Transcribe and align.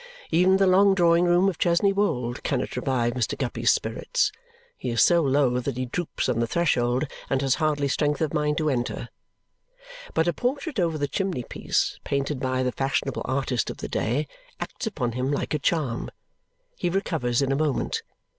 Even 0.31 0.57
the 0.57 0.65
long 0.65 0.95
drawing 0.95 1.25
room 1.25 1.47
of 1.47 1.59
Chesney 1.59 1.93
Wold 1.93 2.41
cannot 2.41 2.75
revive 2.75 3.13
Mr. 3.13 3.37
Guppy's 3.37 3.69
spirits. 3.69 4.31
He 4.75 4.89
is 4.89 5.03
so 5.03 5.21
low 5.21 5.59
that 5.59 5.77
he 5.77 5.85
droops 5.85 6.27
on 6.27 6.39
the 6.39 6.47
threshold 6.47 7.05
and 7.29 7.39
has 7.43 7.53
hardly 7.61 7.87
strength 7.87 8.19
of 8.19 8.33
mind 8.33 8.57
to 8.57 8.71
enter. 8.71 9.09
But 10.15 10.27
a 10.27 10.33
portrait 10.33 10.79
over 10.79 10.97
the 10.97 11.07
chimney 11.07 11.43
piece, 11.43 11.99
painted 12.03 12.39
by 12.39 12.63
the 12.63 12.71
fashionable 12.71 13.21
artist 13.25 13.69
of 13.69 13.77
the 13.77 13.87
day, 13.87 14.27
acts 14.59 14.87
upon 14.87 15.11
him 15.11 15.31
like 15.31 15.53
a 15.53 15.59
charm. 15.59 16.09
He 16.75 16.89
recovers 16.89 17.43
in 17.43 17.51
a 17.51 17.55
moment. 17.55 18.01